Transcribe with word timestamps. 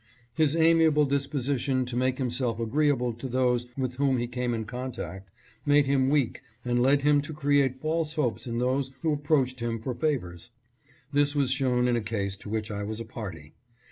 His 0.33 0.55
amiable 0.55 1.05
disposition 1.05 1.85
to 1.85 1.95
make 1.95 2.17
himself 2.17 2.59
agreeable 2.59 3.13
to 3.13 3.27
those 3.27 3.67
with 3.77 3.97
whom 3.97 4.17
he 4.17 4.25
came 4.25 4.51
in 4.55 4.65
contact 4.65 5.29
made 5.63 5.85
him 5.85 6.09
weak 6.09 6.41
and 6.65 6.81
led 6.81 7.03
him 7.03 7.21
to 7.21 7.31
create 7.31 7.79
false 7.79 8.15
hopes 8.15 8.47
in 8.47 8.57
those 8.57 8.89
who 9.03 9.13
approached 9.13 9.59
him 9.59 9.79
for 9.79 9.93
favors. 9.93 10.49
This 11.13 11.35
was 11.35 11.51
shown 11.51 11.87
in 11.87 11.95
a 11.95 12.01
case 12.01 12.35
to 12.37 12.49
which 12.49 12.71
I 12.71 12.81
was 12.81 12.99
a 12.99 13.05
party. 13.05 13.53